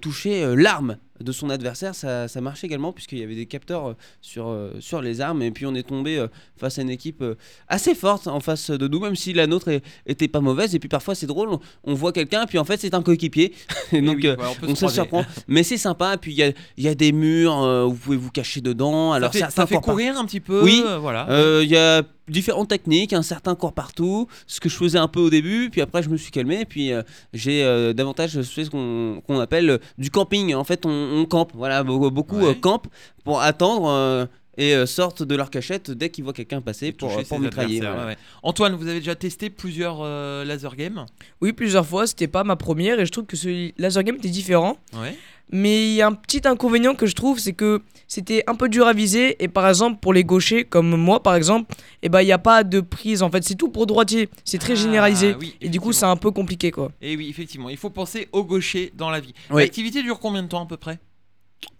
toucher 0.00 0.54
l'arme 0.56 0.96
de 1.20 1.32
son 1.32 1.50
adversaire. 1.50 1.94
Ça, 1.94 2.26
ça 2.28 2.40
marchait 2.40 2.66
également 2.66 2.92
puisqu'il 2.92 3.18
y 3.18 3.22
avait 3.22 3.36
des 3.36 3.46
capteurs 3.46 3.94
sur, 4.20 4.54
sur 4.80 5.02
les 5.02 5.20
armes. 5.20 5.40
Et 5.42 5.50
puis 5.50 5.66
on 5.66 5.74
est 5.74 5.86
tombé 5.86 6.26
face 6.56 6.78
à 6.78 6.82
une 6.82 6.90
équipe 6.90 7.24
assez 7.68 7.94
forte 7.94 8.26
en 8.26 8.40
face 8.40 8.69
de 8.78 8.88
nous, 8.88 9.00
même 9.00 9.16
si 9.16 9.32
la 9.32 9.46
nôtre 9.46 9.68
était 10.06 10.28
pas 10.28 10.40
mauvaise. 10.40 10.74
Et 10.74 10.78
puis 10.78 10.88
parfois 10.88 11.14
c'est 11.14 11.26
drôle, 11.26 11.48
on, 11.50 11.60
on 11.84 11.94
voit 11.94 12.12
quelqu'un, 12.12 12.46
puis 12.46 12.58
en 12.58 12.64
fait 12.64 12.80
c'est 12.80 12.94
un 12.94 13.02
coéquipier. 13.02 13.52
Et 13.92 13.96
Et 13.98 14.02
donc 14.02 14.16
oui, 14.16 14.26
euh, 14.28 14.36
ouais, 14.36 14.44
on 14.62 14.66
donc 14.68 14.76
se 14.78 14.88
surprend, 14.88 15.24
mais 15.48 15.62
c'est 15.62 15.76
sympa. 15.78 16.16
Puis 16.16 16.32
il 16.32 16.38
y 16.38 16.42
a, 16.42 16.48
il 16.76 16.84
y 16.84 16.88
a 16.88 16.94
des 16.94 17.12
murs, 17.12 17.62
euh, 17.62 17.84
où 17.84 17.90
vous 17.90 17.96
pouvez 17.96 18.16
vous 18.16 18.30
cacher 18.30 18.60
dedans. 18.60 19.12
Alors 19.12 19.32
ça 19.34 19.48
fait, 19.48 19.52
ça 19.52 19.66
courir 19.80 20.18
un 20.18 20.24
petit 20.24 20.40
peu. 20.40 20.62
Oui. 20.62 20.82
euh, 20.86 20.98
voilà. 20.98 21.28
Euh, 21.30 21.60
Il 21.64 21.70
y 21.70 21.76
a 21.76 22.02
différentes 22.28 22.68
techniques, 22.68 23.12
un 23.12 23.22
certain 23.22 23.56
court 23.56 23.72
partout, 23.72 24.28
ce 24.46 24.60
que 24.60 24.68
je 24.68 24.76
faisais 24.76 24.98
un 24.98 25.08
peu 25.08 25.18
au 25.18 25.30
début, 25.30 25.68
puis 25.70 25.80
après 25.80 26.00
je 26.02 26.08
me 26.08 26.16
suis 26.16 26.30
calmé, 26.30 26.64
puis 26.64 26.92
euh, 26.92 27.02
j'ai 27.32 27.64
euh, 27.64 27.92
davantage 27.92 28.40
fait 28.42 28.64
ce 28.64 28.70
qu'on 28.70 29.40
appelle 29.40 29.70
euh, 29.70 29.78
du 29.98 30.10
camping. 30.10 30.54
En 30.54 30.62
fait, 30.62 30.86
on, 30.86 30.90
on 30.90 31.24
campe, 31.24 31.50
voilà, 31.54 31.82
be- 31.82 32.10
beaucoup 32.10 32.38
Ouais. 32.40 32.54
campent 32.54 32.86
pour 33.24 33.40
attendre 33.40 34.28
et 34.60 34.74
euh, 34.74 34.84
sortent 34.86 35.22
de 35.22 35.34
leur 35.34 35.50
cachette 35.50 35.90
dès 35.90 36.10
qu'ils 36.10 36.22
voient 36.24 36.32
quelqu'un 36.32 36.60
passer 36.60 36.92
pour, 36.92 37.10
toucher 37.10 37.24
pour 37.24 37.40
mitrailler. 37.40 37.80
voilà. 37.80 37.98
ouais, 38.00 38.04
ouais. 38.08 38.16
Antoine, 38.42 38.74
vous 38.74 38.86
avez 38.86 38.98
déjà 39.00 39.14
testé 39.14 39.48
plusieurs 39.50 39.98
euh, 40.02 40.44
laser 40.44 40.76
games? 40.76 41.06
Oui, 41.40 41.52
plusieurs 41.52 41.86
fois, 41.86 42.06
c'était 42.06 42.28
pas 42.28 42.44
ma 42.44 42.56
première 42.56 43.00
et 43.00 43.06
je 43.06 43.10
trouve 43.10 43.24
que 43.24 43.36
ce 43.36 43.72
laser 43.80 44.02
game 44.04 44.16
était 44.16 44.28
différent. 44.28 44.76
Ouais. 44.94 45.16
Mais 45.52 45.88
il 45.88 45.94
y 45.94 46.02
a 46.02 46.06
un 46.06 46.12
petit 46.12 46.42
inconvénient 46.46 46.94
que 46.94 47.06
je 47.06 47.14
trouve, 47.16 47.40
c'est 47.40 47.54
que 47.54 47.82
c'était 48.06 48.44
un 48.46 48.54
peu 48.54 48.68
dur 48.68 48.86
à 48.86 48.92
viser. 48.92 49.42
Et 49.42 49.48
par 49.48 49.68
exemple, 49.68 49.98
pour 50.00 50.12
les 50.12 50.22
gauchers, 50.22 50.64
comme 50.64 50.94
moi 50.96 51.22
par 51.22 51.34
exemple, 51.34 51.74
et 52.02 52.08
ben 52.08 52.20
il 52.22 52.26
n'y 52.26 52.32
a 52.32 52.38
pas 52.38 52.62
de 52.62 52.80
prise. 52.80 53.22
En 53.22 53.30
fait, 53.30 53.42
c'est 53.42 53.56
tout 53.56 53.68
pour 53.68 53.86
droitier. 53.86 54.28
C'est 54.44 54.58
très 54.58 54.74
Ah, 54.74 54.76
généralisé. 54.76 55.34
oui, 55.40 55.56
et 55.60 55.68
du 55.68 55.80
coup, 55.80 55.92
c'est 55.92 56.04
un 56.06 56.16
peu 56.16 56.30
compliqué 56.30 56.70
quoi. 56.70 56.92
Et 57.00 57.16
oui, 57.16 57.28
effectivement, 57.30 57.68
il 57.68 57.76
faut 57.78 57.90
penser 57.90 58.28
au 58.30 58.44
gaucher 58.44 58.92
dans 58.96 59.10
la 59.10 59.18
vie. 59.18 59.32
Oui. 59.50 59.62
L'activité 59.62 60.02
dure 60.04 60.20
combien 60.20 60.42
de 60.44 60.48
temps 60.48 60.62
à 60.62 60.66
peu 60.66 60.76
près? 60.76 61.00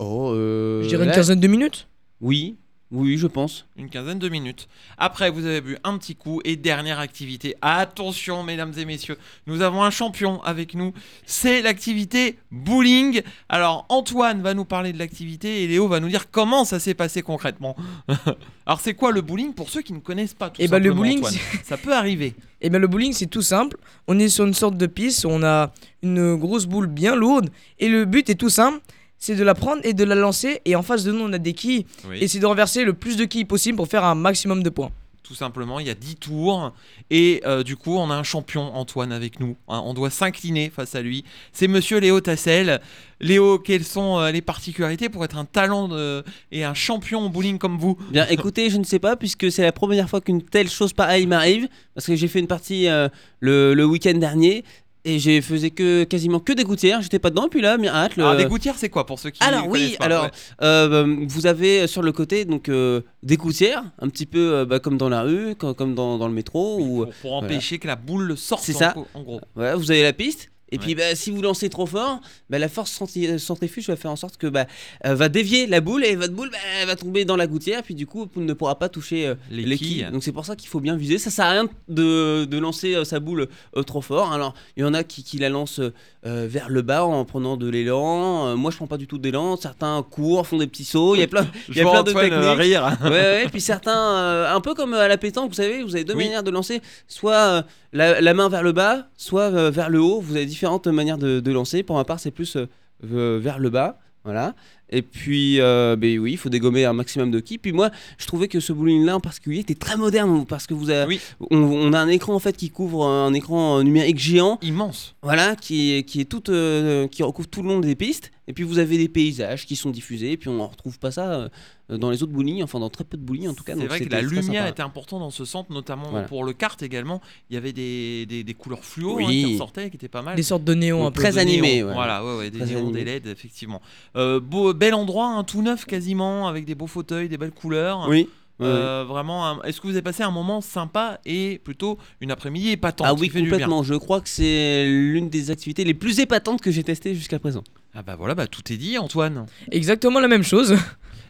Oh, 0.01 0.33
euh, 0.35 0.83
Je 0.83 0.89
dirais 0.89 1.05
une 1.05 1.11
là- 1.11 1.15
quinzaine 1.15 1.41
de 1.41 1.47
minutes. 1.49 1.87
Oui, 2.21 2.57
oui, 2.93 3.19
je 3.19 3.29
pense. 3.29 3.67
Une 3.77 3.89
quinzaine 3.89 4.19
de 4.19 4.29
minutes. 4.29 4.69
Après, 4.99 5.31
vous 5.31 5.47
avez 5.47 5.61
bu 5.61 5.79
un 5.85 5.97
petit 5.97 6.17
coup. 6.17 6.41
Et 6.45 6.57
dernière 6.57 6.99
activité. 6.99 7.55
Attention, 7.63 8.43
mesdames 8.43 8.73
et 8.77 8.85
messieurs, 8.85 9.17
nous 9.47 9.63
avons 9.63 9.85
un 9.85 9.91
champion 9.91 10.43
avec 10.43 10.75
nous. 10.75 10.93
C'est 11.25 11.63
l'activité 11.63 12.37
bowling. 12.51 13.23
Alors, 13.49 13.87
Antoine 13.89 14.43
va 14.43 14.55
nous 14.55 14.65
parler 14.65 14.93
de 14.93 14.99
l'activité 14.99 15.63
et 15.63 15.69
Léo 15.69 15.87
va 15.87 16.01
nous 16.01 16.09
dire 16.09 16.31
comment 16.33 16.65
ça 16.65 16.81
s'est 16.81 16.95
passé 16.95 17.23
concrètement. 17.23 17.77
Alors, 18.67 18.81
c'est 18.81 18.95
quoi 18.95 19.13
le 19.13 19.21
bowling 19.21 19.55
pour 19.55 19.71
ceux 19.71 19.83
qui 19.83 19.93
ne 19.93 20.01
connaissent 20.01 20.35
pas 20.35 20.51
tout 20.51 20.57
Eh 20.59 20.67
ben, 20.67 20.83
le 20.83 20.93
bowling, 20.93 21.19
Antoine 21.19 21.35
Ça 21.63 21.77
peut 21.77 21.95
arriver. 21.95 22.35
Et 22.61 22.71
bien 22.71 22.79
le 22.79 22.89
bowling, 22.89 23.13
c'est 23.13 23.27
tout 23.27 23.43
simple. 23.43 23.77
On 24.09 24.19
est 24.19 24.29
sur 24.29 24.45
une 24.45 24.55
sorte 24.55 24.77
de 24.77 24.87
piste, 24.87 25.25
on 25.25 25.43
a 25.43 25.73
une 26.03 26.35
grosse 26.35 26.67
boule 26.67 26.89
bien 26.89 27.15
lourde. 27.15 27.51
Et 27.79 27.89
le 27.89 28.05
but 28.05 28.29
est 28.29 28.35
tout 28.35 28.51
simple. 28.51 28.81
C'est 29.21 29.37
de 29.37 29.45
la 29.45 29.55
prendre 29.55 29.83
et 29.85 29.93
de 29.93 30.03
la 30.03 30.15
lancer. 30.17 30.61
Et 30.65 30.75
en 30.75 30.83
face 30.83 31.05
de 31.05 31.13
nous, 31.13 31.21
on 31.25 31.33
a 31.33 31.39
des 31.39 31.53
quilles. 31.53 31.85
Oui. 32.09 32.19
Et 32.21 32.27
c'est 32.27 32.39
de 32.41 32.47
renverser 32.47 32.85
le 32.85 32.95
plus 32.95 33.17
de 33.17 33.25
quilles 33.27 33.45
possible 33.47 33.77
pour 33.77 33.87
faire 33.87 34.03
un 34.05 34.15
maximum 34.17 34.63
de 34.65 34.71
points. 34.71 34.91
Tout 35.23 35.35
simplement, 35.37 35.79
il 35.79 35.87
y 35.87 35.91
a 35.91 35.95
10 35.95 36.17
tours 36.17 36.73
et 37.09 37.41
euh, 37.47 37.63
du 37.63 37.77
coup, 37.77 37.97
on 37.97 38.11
a 38.11 38.15
un 38.17 38.25
champion 38.25 38.75
Antoine 38.75 39.13
avec 39.13 39.39
nous. 39.39 39.55
hein. 39.69 39.81
on 39.85 39.95
doit 39.95 40.11
s'incliner 40.11 40.71
face 40.75 40.97
à 40.97 41.03
lui. 41.03 41.23
C'est 41.53 41.69
Monsieur 41.69 42.01
Léo 42.01 42.21
Tassel. 42.21 42.81
Léo, 43.21 43.61
quelles 43.61 43.85
sont 43.85 44.19
euh, 44.19 44.33
les 44.33 44.41
particularités 44.41 45.09
pour 45.09 45.25
être 45.25 45.37
un 45.39 45.45
talent 45.45 45.87
de- 45.87 46.25
et 46.51 46.65
un 46.65 46.75
champion 46.75 47.27
au 47.27 47.29
bowling 47.29 47.59
comme 47.59 47.79
vous? 47.79 47.97
Bien, 48.11 48.27
écoutez, 48.31 48.71
je 48.71 48.79
ne 48.79 48.83
sais 48.85 48.99
pas, 48.99 49.15
puisque 49.15 49.53
c'est 49.53 49.63
la 49.63 49.71
première 49.73 50.09
fois 50.11 50.21
qu'une 50.21 50.43
telle 50.43 50.69
chose 50.69 50.93
pareille 50.95 51.27
m'arrive, 51.27 51.69
parce 51.95 52.07
que 52.09 52.17
j'ai 52.17 52.27
fait 52.27 52.41
une 52.41 52.49
partie 52.49 52.89
euh, 52.89 53.09
le, 53.39 53.75
le 53.75 53.85
week-end 53.85 54.15
dernier, 54.15 54.65
et 55.05 55.19
j'ai 55.19 55.41
faisais 55.41 55.71
que 55.71 56.05
quasiment 56.05 56.41
que 56.41 56.53
des 56.53 56.65
gouttières, 56.65 57.01
j'étais 57.03 57.19
pas 57.19 57.31
dedans, 57.31 57.49
puis 57.51 57.61
là, 57.61 57.77
miracle. 57.79 58.21
Alors, 58.21 58.33
euh, 58.33 58.37
des 58.37 58.45
gouttières, 58.47 58.77
c'est 58.77 58.89
quoi 58.89 59.07
pour 59.07 59.19
ceux 59.19 59.31
qui 59.31 59.43
alors 59.43 59.67
oui, 59.69 59.97
pas 59.99 60.05
alors 60.05 60.25
Ouais. 60.25 60.31
euh, 60.63 61.17
vous 61.27 61.47
avez 61.47 61.87
sur 61.87 62.03
le 62.03 62.13
côté 62.13 62.45
donc 62.45 62.69
euh, 62.69 63.01
des 63.23 63.37
gouttières, 63.37 63.85
un 63.99 64.09
petit 64.09 64.27
peu 64.27 64.53
euh, 64.55 64.65
bah, 64.65 64.79
comme 64.79 64.99
dans 64.99 65.09
la 65.09 65.23
rue, 65.23 65.55
co- 65.57 65.75
comme 65.75 65.95
dans, 65.95 66.19
dans 66.19 66.29
le 66.29 66.35
métro, 66.35 66.79
ou 66.81 67.05
pour, 67.05 67.15
pour 67.23 67.33
empêcher 67.35 67.79
que 67.79 67.87
la 67.87 67.97
boule 67.97 68.37
sorte. 68.37 68.63
C'est 68.63 68.73
ça. 68.73 68.95
En 69.15 69.23
gros. 69.23 69.41
voilà, 69.55 69.77
vous 69.77 69.91
avez 69.91 70.03
la 70.03 70.13
piste. 70.13 70.51
Et 70.73 70.77
Ouais. 70.77 70.83
puis 70.83 70.95
bah, 70.95 71.15
si 71.15 71.31
vous 71.31 71.43
lancez 71.43 71.69
trop 71.69 71.87
fort, 71.87 72.21
bah, 72.49 72.59
la 72.59 72.69
force 72.69 72.91
centri- 72.93 73.39
centrifuge 73.39 73.89
va 73.89 73.97
faire 73.97 74.11
en 74.11 74.17
sorte 74.17 74.37
que 74.37 74.47
bah, 74.47 74.67
euh, 75.07 75.15
va 75.15 75.29
dévier 75.29 75.67
la 75.67 75.81
boule 75.81 76.05
et 76.05 76.15
votre 76.17 76.33
boule 76.33 76.51
bah, 76.51 76.59
elle 76.81 76.87
va 76.87 76.97
tomber 76.97 77.25
dans 77.25 77.37
la 77.37 77.47
gouttière, 77.47 77.83
puis 77.83 77.95
du 77.95 78.07
coup 78.07 78.29
vous 78.35 78.41
ne 78.43 78.53
pourra 78.53 78.79
pas 78.79 78.89
toucher 78.89 79.27
euh, 79.27 79.35
Les 79.51 79.63
les, 79.65 79.77
quilles. 79.77 79.89
quilles. 80.05 80.11
Donc 80.13 80.23
c'est 80.23 80.33
pour 80.33 80.45
ça 80.47 80.57
qu'il 80.57 80.69
faut 80.69 80.81
bien 80.81 80.97
viser. 80.97 81.19
Ça 81.19 81.31
sert 81.31 81.45
à 81.47 81.51
rien 81.51 81.69
de, 81.89 82.45
de 82.45 82.59
lancer 82.59 82.95
euh, 82.95 83.05
sa 83.05 83.19
boule 83.21 83.49
euh, 83.77 83.83
trop 83.83 84.01
fort. 84.01 84.33
Alors 84.33 84.55
il 84.77 84.83
y 84.83 84.85
en 84.87 84.95
a 84.95 85.03
qui, 85.05 85.25
qui 85.25 85.39
la 85.39 85.49
lancent 85.49 85.81
euh, 85.81 86.47
vers 86.49 86.69
le 86.69 86.83
bas 86.83 87.05
en 87.05 87.25
prenant 87.25 87.57
de 87.57 87.69
l'élan. 87.69 88.49
Euh, 88.49 88.57
moi 88.57 88.71
je 88.71 88.77
prends 88.77 88.87
pas 88.87 88.97
du 88.99 89.07
tout 89.07 89.19
d'élan. 89.19 89.57
Certains 89.57 90.05
courent, 90.09 90.47
font 90.47 90.59
des 90.59 90.67
petits 90.67 90.85
sauts. 90.85 91.15
Il 91.17 91.21
y 91.21 91.25
a 91.25 91.27
plein, 91.29 91.47
il 91.69 91.77
y 91.77 91.81
a 91.81 91.91
plein 91.91 92.03
de 92.03 92.11
euh, 92.11 92.15
techniques. 92.15 92.59
rire. 92.59 92.97
ouais, 93.05 93.11
ouais, 93.11 93.47
puis 93.51 93.61
certains, 93.61 93.97
euh, 94.17 94.55
un 94.55 94.61
peu 94.61 94.75
comme 94.75 94.95
à 94.95 95.09
la 95.09 95.17
pétanque, 95.17 95.49
vous 95.51 95.57
savez, 95.57 95.83
vous 95.83 95.95
avez 95.97 96.05
deux 96.05 96.15
Oui. 96.15 96.25
manières 96.25 96.43
de 96.43 96.51
lancer, 96.51 96.81
soit 97.09 97.35
euh, 97.35 97.63
la, 97.93 98.21
la 98.21 98.35
main 98.35 98.49
vers 98.49 98.63
le 98.63 98.73
bas, 98.73 99.09
soit 99.17 99.43
euh, 99.53 99.71
vers 99.71 99.91
le 99.91 100.01
haut. 100.01 100.21
Vous 100.21 100.37
avez 100.37 100.47
différentes 100.61 100.87
manières 100.89 101.17
de, 101.17 101.41
de 101.41 101.53
lancer. 101.53 101.83
Pour 101.83 101.97
ma 101.97 102.05
part, 102.05 102.21
c'est 102.21 102.31
plus 102.31 102.57
euh, 102.57 103.39
vers 103.43 103.59
le 103.59 103.71
bas, 103.71 103.99
voilà. 104.25 104.55
Et 104.91 105.01
puis, 105.03 105.59
euh, 105.61 105.97
ben 105.97 106.19
oui, 106.19 106.33
il 106.33 106.37
faut 106.37 106.51
dégommer 106.51 106.85
un 106.85 106.93
maximum 106.93 107.31
de 107.31 107.41
qui. 107.41 107.57
Puis 107.59 107.73
moi, 107.73 107.91
je 108.19 108.27
trouvais 108.27 108.49
que 108.49 108.61
ce 108.61 108.73
bowling-là 108.75 109.17
en 109.17 109.21
particulier 109.21 109.61
était 109.61 109.77
très 109.77 109.97
moderne 109.97 110.45
parce 110.47 110.67
que 110.67 110.75
vous 110.75 110.91
avez, 110.91 111.07
Oui. 111.07 111.21
on, 111.51 111.57
on 111.59 111.93
a 111.95 111.99
un 111.99 112.09
écran 112.09 112.35
en 112.35 112.41
fait 112.41 112.55
qui 112.57 112.69
couvre 112.71 113.07
un 113.07 113.33
écran 113.33 113.79
euh, 113.79 113.83
numérique 113.85 114.19
géant 114.19 114.59
Immense. 114.63 115.15
voilà, 115.23 115.57
qui 115.57 115.95
est, 115.95 116.03
qui 116.03 116.21
est 116.21 116.25
tout, 116.27 116.51
euh, 116.51 117.07
qui 117.09 117.23
recouvre 117.23 117.49
tout 117.49 117.63
le 117.63 117.69
long 117.69 117.81
des 117.81 117.95
pistes. 117.95 118.33
Et 118.51 118.53
puis 118.53 118.65
vous 118.65 118.79
avez 118.79 118.99
des 118.99 119.09
paysages 119.09 119.65
qui 119.65 119.77
sont 119.77 119.91
diffusés. 119.91 120.33
Et 120.33 120.37
puis 120.37 120.49
on 120.49 120.57
ne 120.57 120.63
retrouve 120.63 120.99
pas 120.99 121.13
ça 121.13 121.49
euh, 121.89 121.97
dans 121.99 122.11
les 122.11 122.25
autres 122.25 122.33
bowling, 122.33 122.65
enfin 122.65 122.81
dans 122.81 122.91
très 122.91 123.05
peu 123.05 123.17
de 123.17 123.23
bowling 123.23 123.47
en 123.47 123.55
tout 123.55 123.63
cas. 123.63 123.75
C'est 123.79 123.87
vrai 123.87 124.01
que 124.01 124.09
la 124.11 124.23
lumière 124.23 124.67
était 124.67 124.83
importante 124.83 125.21
dans 125.21 125.31
ce 125.31 125.45
centre, 125.45 125.73
notamment 125.73 126.11
Voilà. 126.11 126.27
pour 126.27 126.43
le 126.43 126.53
kart 126.53 126.83
également. 126.83 127.21
Il 127.49 127.55
y 127.55 127.57
avait 127.57 127.73
des, 127.73 128.27
des, 128.27 128.43
des 128.43 128.55
couleurs 128.55 128.85
fluo 128.85 129.13
hein, 129.21 129.25
Oui. 129.29 129.45
qui 129.45 129.53
ressortaient, 129.53 129.89
qui 129.89 129.97
étaient 129.97 130.09
pas 130.09 130.23
mal. 130.23 130.35
Des 130.35 130.43
sortes 130.43 130.65
de 130.65 130.75
néons 130.75 131.03
un 131.03 131.05
Donc, 131.05 131.15
peu. 131.15 131.23
très 131.23 131.33
de 131.33 131.39
animé, 131.39 131.77
néons. 131.77 131.87
ouais. 131.89 131.95
Voilà, 131.95 132.25
ouais, 132.25 132.37
ouais, 132.39 132.51
des 132.51 132.59
Très 132.59 132.67
néons, 132.75 132.91
des. 132.91 133.05
LED, 133.05 133.29
effectivement. 133.29 133.81
Euh, 134.17 134.41
beau, 134.41 134.75
bel 134.75 134.95
endroit, 134.95 135.29
un 135.29 135.45
tout 135.45 135.63
neuf 135.63 135.85
quasiment, 135.85 136.49
avec 136.49 136.65
des 136.65 136.75
beaux 136.75 136.89
fauteuils, 136.89 137.29
des 137.29 137.39
belles 137.39 137.53
couleurs. 137.53 138.07
Oui. 138.09 138.23
ouais. 138.59 138.67
Euh, 138.67 139.05
Vraiment, 139.09 139.63
est-ce 139.63 139.81
que 139.81 139.87
vous 139.87 139.95
avez 139.95 140.03
passé 140.03 140.23
un 140.23 140.31
moment 140.31 140.61
sympa 140.61 141.21
et 141.25 141.61
plutôt 141.65 141.99
une 142.21 142.31
après-midi 142.31 142.71
épatante 142.71 143.07
Ah 143.09 143.15
oui, 143.15 143.29
complètement. 143.31 143.83
Je 143.85 143.95
crois 143.95 144.21
que 144.21 144.29
c'est 144.29 144.85
l'une 144.87 145.29
des 145.31 145.51
activités 145.53 145.85
les 145.85 145.95
plus 145.95 146.19
épatantes 146.21 146.61
que 146.61 146.71
j'ai 146.71 146.83
testées 146.85 147.15
jusqu'à 147.15 147.39
présent. 147.39 147.63
Ah 147.95 148.03
bah 148.03 148.15
voilà, 148.17 148.35
bah 148.35 148.47
tout 148.47 148.73
est 148.73 148.77
dit, 148.77 148.99
Antoine. 148.99 149.47
Exactement 149.73 150.21
la 150.21 150.29
même 150.29 150.45
chose. 150.45 150.77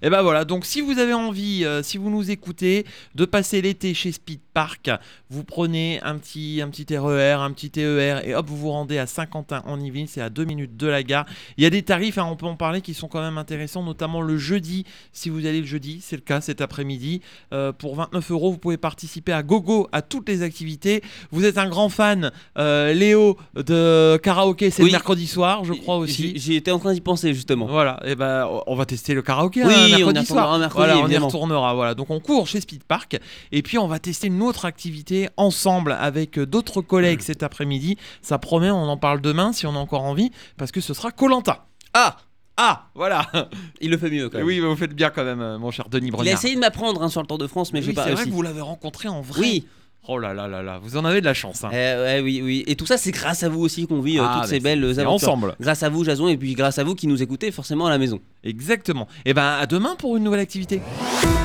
Et 0.02 0.09
ben 0.11 0.23
voilà, 0.23 0.45
donc 0.45 0.64
si 0.64 0.80
vous 0.80 0.99
avez 0.99 1.12
envie, 1.12 1.64
euh, 1.64 1.83
si 1.83 1.99
vous 1.99 2.09
nous 2.11 2.30
écoutez, 2.30 2.87
de 3.14 3.25
passer 3.25 3.61
l'été 3.61 3.92
chez 3.95 4.12
Speed 4.12 4.40
Park, 4.54 4.90
vous 5.28 5.45
prenez 5.45 6.00
un 6.02 6.16
petit, 6.16 6.61
un 6.62 6.69
petit 6.71 6.87
RER, 6.97 7.33
un 7.40 7.50
petit 7.52 7.71
TER 7.71 8.26
et 8.26 8.35
hop, 8.35 8.47
vous 8.49 8.57
vous 8.57 8.71
rendez 8.71 8.99
à 8.99 9.07
Saint-Quentin 9.07 9.62
en 9.66 9.78
Yvelines, 9.78 10.07
c'est 10.07 10.21
à 10.23 10.30
2 10.30 10.45
minutes 10.45 10.76
de 10.76 10.87
la 10.87 11.02
gare. 11.02 11.26
Il 11.59 11.64
y 11.64 11.66
a 11.66 11.71
des 11.71 11.83
tarifs, 11.83 12.19
hein, 12.19 12.26
on 12.30 12.37
peut 12.37 12.47
en 12.47 12.57
parler, 12.57 12.80
qui 12.80 12.95
sont 12.95 13.09
quand 13.09 13.21
même 13.21 13.37
intéressants, 13.38 13.83
notamment 13.83 14.23
le 14.23 14.38
jeudi, 14.38 14.85
si 15.12 15.28
vous 15.28 15.45
allez 15.47 15.61
le 15.61 15.66
jeudi, 15.66 16.00
c'est 16.02 16.16
le 16.16 16.23
cas 16.23 16.40
cet 16.40 16.61
après-midi. 16.62 17.21
Euh, 17.52 17.73
pour 17.73 17.95
29 17.97 18.30
euros, 18.30 18.50
vous 18.52 18.59
pouvez 18.59 18.78
participer 18.78 19.33
à 19.33 19.42
gogo 19.42 19.88
à 19.92 20.02
toutes 20.02 20.28
les 20.28 20.42
activités. 20.42 21.02
Vous 21.30 21.45
êtes 21.45 21.59
un 21.59 21.69
grand 21.69 21.90
fan, 21.90 22.33
euh, 22.59 22.92
Léo, 22.95 23.37
de 23.54 24.16
karaoké, 24.23 24.71
c'est 24.71 24.83
Oui. 24.83 24.88
le 24.88 24.92
mercredi 24.92 25.26
soir, 25.26 25.64
je 25.64 25.75
crois 25.75 25.97
aussi. 25.99 26.33
J'ai- 26.35 26.38
J'ai 26.38 26.57
été 26.57 26.71
en 26.73 26.78
train 26.78 26.92
d'y 26.95 27.00
penser 27.00 27.35
justement. 27.35 27.66
Voilà, 27.66 28.00
et 28.04 28.14
ben 28.14 28.49
on 28.66 28.75
va 28.75 28.87
tester 28.87 29.14
le 29.14 29.23
karaoké 29.23 29.62
Oui, 29.64 29.73
hein, 29.75 29.90
on 29.95 29.99
y 29.99 30.03
retournera 30.05 30.25
soir. 30.25 30.59
mercredi, 30.59 30.77
voilà, 30.77 30.97
on 30.97 31.01
y 31.01 31.05
évidemment. 31.05 31.27
retournera. 31.29 31.75
Voilà, 31.75 31.95
donc 31.95 32.11
on 32.11 32.21
court 32.21 32.47
chez 32.47 32.61
Speed 32.61 32.85
Park 32.85 33.19
et 33.53 33.63
puis 33.63 33.79
on 33.79 33.87
va 33.87 33.99
tester 33.99 34.27
une 34.29 34.43
autre 34.43 34.65
activité 34.65 35.29
ensemble 35.37 35.93
avec 35.99 36.39
euh, 36.39 36.47
d'autres 36.47 36.81
collègues 36.83 37.21
cet 37.23 37.43
après-midi. 37.43 37.97
Ça 38.23 38.39
promet, 38.39 38.71
on 38.71 38.89
en 38.89 38.97
parle 38.97 39.21
demain 39.21 39.53
si 39.53 39.67
on 39.67 39.75
a 39.75 39.79
encore 39.79 40.03
envie 40.03 40.31
parce 40.57 40.73
que 40.73 40.81
ce 40.81 40.95
sera 40.95 41.11
Colanta. 41.11 41.67
Ah 41.95 42.17
Ah, 42.57 42.89
voilà. 42.95 43.27
Il 43.81 43.91
le 43.91 43.99
fait 43.99 44.11
mieux 44.11 44.29
quand 44.29 44.39
même. 44.39 44.47
oui, 44.47 44.61
vous 44.61 44.77
faites 44.77 44.95
bien 44.95 45.11
quand 45.11 45.25
même, 45.25 45.41
euh, 45.41 45.59
mon 45.59 45.71
cher 45.71 45.89
Denis 45.89 46.09
Il 46.09 46.11
a 46.11 46.17
Brognard. 46.17 46.35
essayé 46.35 46.55
de 46.55 46.61
m'apprendre 46.61 47.03
hein, 47.03 47.09
sur 47.09 47.21
le 47.23 47.27
Tour 47.27 47.39
de 47.39 47.47
France, 47.47 47.73
mais 47.73 47.81
Oui, 47.81 47.87
j'ai 47.87 47.93
pas 47.95 48.05
c'est 48.05 48.13
vrai 48.13 48.25
que 48.27 48.31
vous 48.31 48.43
l'avez 48.43 48.61
rencontré 48.61 49.09
en 49.09 49.21
vrai. 49.23 49.41
Oui, 49.41 49.67
Oh 50.09 50.19
là 50.19 50.33
là 50.35 50.49
là 50.49 50.62
là, 50.62 50.80
vous 50.83 50.97
en 50.97 51.04
avez 51.04 51.21
de 51.21 51.26
la 51.26 51.35
chance. 51.35 51.62
hein. 51.62 51.69
Eh 51.73 51.76
ouais, 51.76 52.21
oui, 52.25 52.40
oui. 52.42 52.64
Et 52.66 52.75
tout 52.75 52.87
ça, 52.87 52.97
c'est 52.97 53.11
grâce 53.12 53.42
à 53.42 53.49
vous 53.49 53.61
aussi 53.61 53.87
qu'on 53.87 54.00
vit 54.00 54.19
euh, 54.19 54.23
Ah, 54.26 54.38
toutes 54.40 54.50
ces 54.50 54.59
belles 54.61 54.83
aventures. 54.99 55.28
ensemble. 55.28 55.54
Grâce 55.61 55.83
à 55.83 55.88
vous, 55.88 56.04
Jason, 56.04 56.26
et 56.28 56.37
puis 56.37 56.54
grâce 56.54 56.78
à 56.78 56.85
vous 56.85 56.95
qui 56.95 57.07
nous 57.07 57.23
écoutez 57.23 57.50
forcément 57.52 57.87
à 57.87 57.90
la 57.90 57.99
maison. 57.99 58.19
Exactement. 58.42 59.07
Et 59.25 59.35
ben 59.35 59.59
à 59.61 59.66
demain 59.66 59.95
pour 59.99 60.16
une 60.16 60.25
nouvelle 60.25 60.40
activité. 60.40 60.80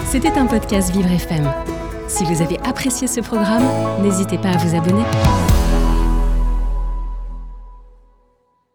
C'était 0.07 0.31
un 0.31 0.45
podcast 0.47 0.91
Vivre 0.95 1.11
FM. 1.11 1.51
Si 2.07 2.23
vous 2.23 2.41
avez 2.41 2.57
apprécié 2.59 3.07
ce 3.07 3.19
programme, 3.19 3.63
n'hésitez 4.01 4.37
pas 4.37 4.49
à 4.49 4.57
vous 4.57 4.75
abonner. 4.75 5.03